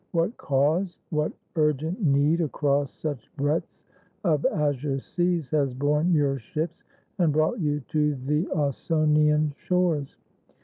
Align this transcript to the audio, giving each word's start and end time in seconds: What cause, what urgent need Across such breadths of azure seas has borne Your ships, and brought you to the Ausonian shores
What 0.13 0.35
cause, 0.37 0.97
what 1.11 1.31
urgent 1.55 2.01
need 2.01 2.41
Across 2.41 2.91
such 2.93 3.31
breadths 3.37 3.83
of 4.23 4.43
azure 4.47 4.97
seas 4.97 5.51
has 5.51 5.75
borne 5.75 6.11
Your 6.11 6.39
ships, 6.39 6.81
and 7.19 7.31
brought 7.31 7.59
you 7.59 7.81
to 7.81 8.15
the 8.15 8.47
Ausonian 8.47 9.53
shores 9.57 10.17